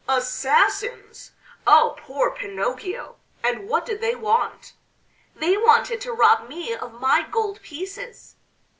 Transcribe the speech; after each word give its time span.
"Assassins!... 0.09 1.33
Oh, 1.67 1.93
poor 1.95 2.31
Pinocchio! 2.31 3.17
And 3.43 3.69
what 3.69 3.85
did 3.85 4.01
they 4.01 4.15
want?" 4.15 4.73
"They 5.35 5.55
wanted 5.57 6.01
to 6.01 6.11
rob 6.11 6.49
me 6.49 6.73
of 6.73 6.99
my 6.99 7.21
gold 7.29 7.61
pieces." 7.61 8.35